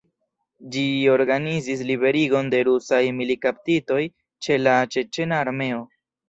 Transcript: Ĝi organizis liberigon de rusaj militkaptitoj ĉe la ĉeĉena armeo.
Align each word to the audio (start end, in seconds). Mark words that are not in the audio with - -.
Ĝi 0.75 0.85
organizis 1.15 1.83
liberigon 1.89 2.49
de 2.53 2.61
rusaj 2.69 3.03
militkaptitoj 3.19 3.99
ĉe 4.47 4.59
la 4.63 4.75
ĉeĉena 4.97 5.41
armeo. 5.45 5.85